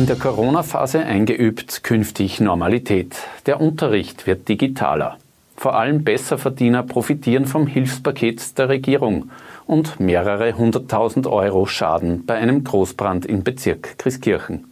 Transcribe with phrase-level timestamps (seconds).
[0.00, 3.16] In der Corona-Phase eingeübt, künftig Normalität.
[3.44, 5.18] Der Unterricht wird digitaler.
[5.58, 9.30] Vor allem Besserverdiener profitieren vom Hilfspaket der Regierung
[9.66, 14.64] und mehrere hunderttausend Euro Schaden bei einem Großbrand im Bezirk Christkirchen.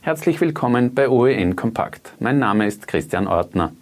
[0.00, 2.12] Herzlich willkommen bei OEN Kompakt.
[2.20, 3.72] Mein Name ist Christian Ortner.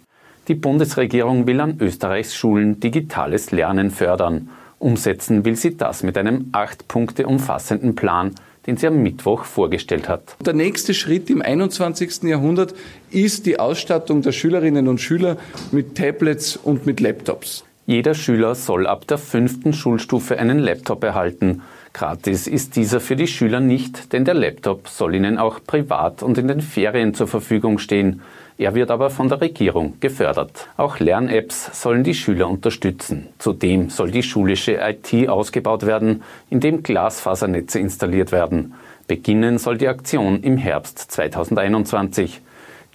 [0.47, 4.49] Die Bundesregierung will an Österreichs Schulen digitales Lernen fördern.
[4.79, 8.33] Umsetzen will sie das mit einem acht Punkte umfassenden Plan,
[8.67, 10.35] den sie am Mittwoch vorgestellt hat.
[10.45, 12.23] Der nächste Schritt im 21.
[12.23, 12.75] Jahrhundert
[13.09, 15.37] ist die Ausstattung der Schülerinnen und Schüler
[15.71, 17.63] mit Tablets und mit Laptops.
[17.85, 21.61] Jeder Schüler soll ab der fünften Schulstufe einen Laptop erhalten.
[21.93, 26.37] Gratis ist dieser für die Schüler nicht, denn der Laptop soll ihnen auch privat und
[26.37, 28.21] in den Ferien zur Verfügung stehen.
[28.59, 30.67] Er wird aber von der Regierung gefördert.
[30.77, 33.27] Auch Lern-Apps sollen die Schüler unterstützen.
[33.37, 38.73] Zudem soll die schulische IT ausgebaut werden, indem Glasfasernetze installiert werden.
[39.07, 42.41] Beginnen soll die Aktion im Herbst 2021.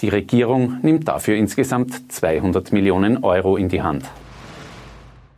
[0.00, 4.04] Die Regierung nimmt dafür insgesamt 200 Millionen Euro in die Hand.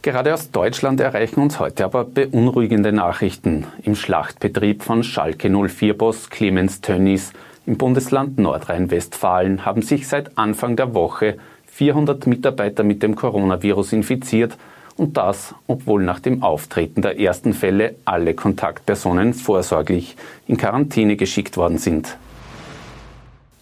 [0.00, 3.66] Gerade aus Deutschland erreichen uns heute aber beunruhigende Nachrichten.
[3.82, 7.32] Im Schlachtbetrieb von Schalke 04-Boss Clemens Tönnies
[7.66, 14.56] im Bundesland Nordrhein-Westfalen haben sich seit Anfang der Woche 400 Mitarbeiter mit dem Coronavirus infiziert
[14.96, 21.56] und das, obwohl nach dem Auftreten der ersten Fälle alle Kontaktpersonen vorsorglich in Quarantäne geschickt
[21.56, 22.16] worden sind.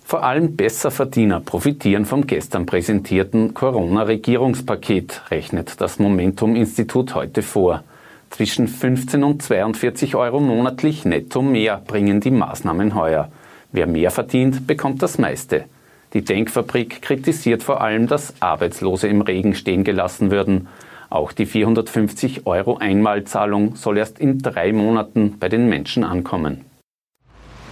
[0.05, 7.83] Vor allem Besserverdiener profitieren vom gestern präsentierten Corona-Regierungspaket, rechnet das Momentum-Institut heute vor.
[8.29, 13.31] Zwischen 15 und 42 Euro monatlich netto mehr bringen die Maßnahmen heuer.
[13.73, 15.65] Wer mehr verdient, bekommt das meiste.
[16.13, 20.69] Die Denkfabrik kritisiert vor allem, dass Arbeitslose im Regen stehen gelassen würden.
[21.09, 26.67] Auch die 450 Euro Einmalzahlung soll erst in drei Monaten bei den Menschen ankommen.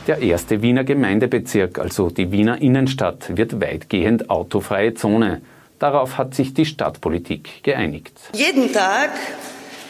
[0.06, 5.42] Der erste Wiener Gemeindebezirk, also die Wiener Innenstadt, wird weitgehend autofreie Zone.
[5.78, 8.18] Darauf hat sich die Stadtpolitik geeinigt.
[8.32, 9.10] Jeden Tag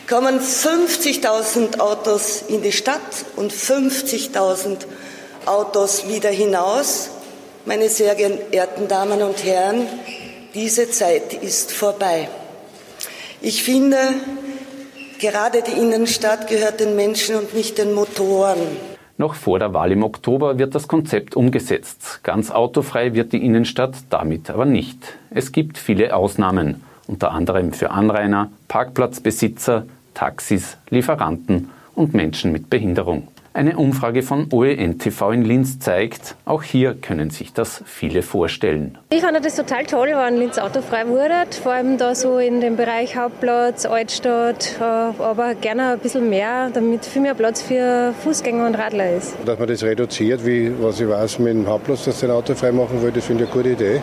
[0.09, 4.87] kommen 50.000 Autos in die Stadt und 50.000
[5.47, 7.11] Autos wieder hinaus.
[7.67, 9.87] Meine sehr geehrten Damen und Herren,
[10.55, 12.29] diese Zeit ist vorbei.
[13.41, 13.97] Ich finde,
[15.19, 18.59] gerade die Innenstadt gehört den Menschen und nicht den Motoren.
[19.19, 22.21] Noch vor der Wahl im Oktober wird das Konzept umgesetzt.
[22.23, 24.97] Ganz autofrei wird die Innenstadt damit aber nicht.
[25.31, 29.85] Es gibt viele Ausnahmen, unter anderem für Anrainer, Parkplatzbesitzer,
[30.15, 33.29] Taxis, Lieferanten und Menschen mit Behinderung.
[33.53, 38.97] Eine Umfrage von OEN-TV in Linz zeigt, auch hier können sich das viele vorstellen.
[39.11, 42.77] Ich fand das total toll, wenn Linz autofrei wurde, vor allem da so in dem
[42.77, 48.67] Bereich Hauptplatz, Altstadt, äh, aber gerne ein bisschen mehr, damit viel mehr Platz für Fußgänger
[48.67, 49.35] und Radler ist.
[49.45, 53.03] Dass man das reduziert, wie was ich weiß mit dem Hauptplatz, dass den autofrei machen
[53.03, 54.01] will, das finde ich eine gute Idee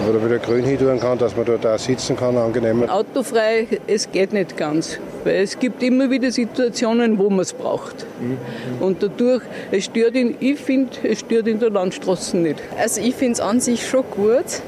[0.00, 2.88] man wieder grün hin tun kann, dass man dort auch sitzen kann, angenehm.
[2.88, 8.06] Autofrei, es geht nicht ganz, weil es gibt immer wieder Situationen, wo man es braucht.
[8.20, 8.38] Mhm.
[8.82, 12.60] Und dadurch, es stört ihn, ich finde, es stört in der Landstraße nicht.
[12.78, 14.62] Also ich finde es an sich schon gut,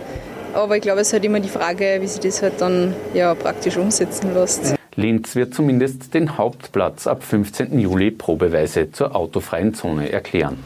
[0.55, 3.35] aber ich glaube, es ist halt immer die Frage, wie sich das halt dann ja,
[3.35, 4.75] praktisch umsetzen lässt.
[4.97, 7.79] Linz wird zumindest den Hauptplatz ab 15.
[7.79, 10.59] Juli probeweise zur autofreien Zone erklären.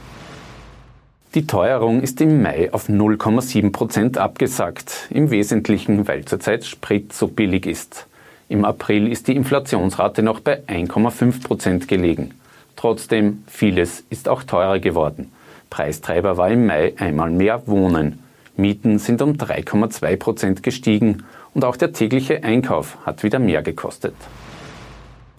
[1.35, 7.27] Die Teuerung ist im Mai auf 0,7 Prozent abgesackt, im Wesentlichen, weil zurzeit Sprit so
[7.27, 8.07] billig ist.
[8.49, 12.35] Im April ist die Inflationsrate noch bei 1,5 Prozent gelegen.
[12.77, 15.33] Trotzdem, vieles ist auch teurer geworden.
[15.71, 18.21] Preistreiber war im Mai einmal mehr Wohnen.
[18.57, 24.15] Mieten sind um 3,2 Prozent gestiegen und auch der tägliche Einkauf hat wieder mehr gekostet.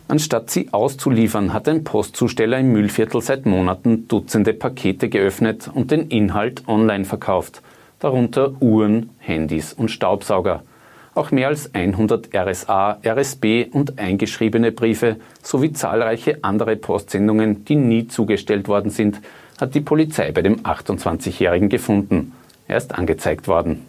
[0.08, 6.10] Anstatt sie auszuliefern, hat ein Postzusteller im Müllviertel seit Monaten Dutzende Pakete geöffnet und den
[6.10, 7.64] Inhalt online verkauft,
[8.00, 10.62] darunter Uhren, Handys und Staubsauger.
[11.16, 18.08] Auch mehr als 100 RSA, RSB und eingeschriebene Briefe sowie zahlreiche andere Postsendungen, die nie
[18.08, 19.22] zugestellt worden sind,
[19.60, 22.34] hat die Polizei bei dem 28-Jährigen gefunden.
[22.68, 23.86] Er ist angezeigt worden.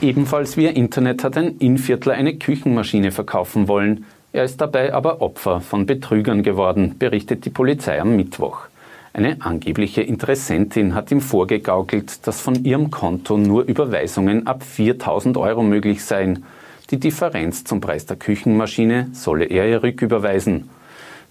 [0.00, 4.04] Ebenfalls via Internet hat ein Innviertler eine Küchenmaschine verkaufen wollen.
[4.38, 8.68] Er ist dabei aber Opfer von Betrügern geworden, berichtet die Polizei am Mittwoch.
[9.12, 15.64] Eine angebliche Interessentin hat ihm vorgegaukelt, dass von ihrem Konto nur Überweisungen ab 4000 Euro
[15.64, 16.44] möglich seien.
[16.92, 20.70] Die Differenz zum Preis der Küchenmaschine solle er ihr rücküberweisen.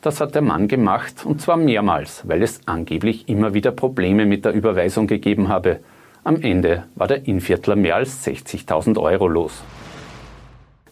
[0.01, 4.43] Das hat der Mann gemacht und zwar mehrmals, weil es angeblich immer wieder Probleme mit
[4.43, 5.79] der Überweisung gegeben habe.
[6.25, 9.63] Am Ende war der Inviertler mehr als 60.000 Euro los.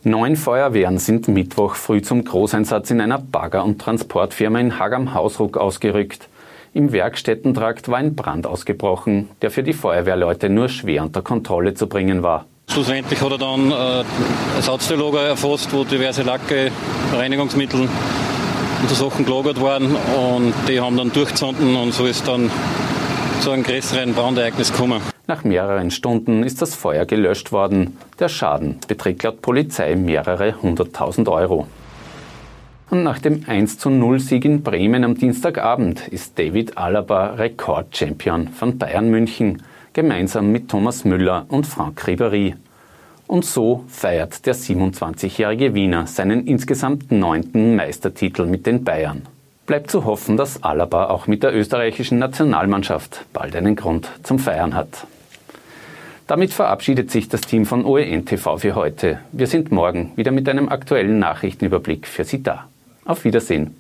[0.08, 5.58] Neun Feuerwehren sind Mittwoch früh zum Großeinsatz in einer Bagger- und Transportfirma in Hagam Hausruck
[5.58, 6.30] ausgerückt.
[6.76, 11.88] Im Werkstättentrakt war ein Brand ausgebrochen, der für die Feuerwehrleute nur schwer unter Kontrolle zu
[11.88, 12.46] bringen war.
[12.70, 14.04] Schlussendlich hat er dann äh,
[14.58, 16.70] Ersatzteillager erfasst, wo diverse Lacke,
[17.12, 22.52] Reinigungsmittel und so Sachen gelagert waren und die haben dann durchgezonden und so ist dann
[23.40, 25.15] zu einem größeren Brandereignis gekommen.
[25.28, 27.98] Nach mehreren Stunden ist das Feuer gelöscht worden.
[28.20, 31.66] Der Schaden beträgt laut Polizei mehrere hunderttausend Euro.
[32.92, 38.50] Und nach dem 1 zu 0 Sieg in Bremen am Dienstagabend ist David Alaba Rekordchampion
[38.50, 39.64] von Bayern München,
[39.94, 42.54] gemeinsam mit Thomas Müller und Franck Ribéry.
[43.26, 49.24] Und so feiert der 27-jährige Wiener seinen insgesamt neunten Meistertitel mit den Bayern.
[49.66, 54.76] Bleibt zu hoffen, dass Alaba auch mit der österreichischen Nationalmannschaft bald einen Grund zum Feiern
[54.76, 55.08] hat.
[56.28, 59.20] Damit verabschiedet sich das Team von OEN TV für heute.
[59.32, 62.68] Wir sind morgen wieder mit einem aktuellen Nachrichtenüberblick für Sie da.
[63.06, 63.76] Auf Wiedersehen.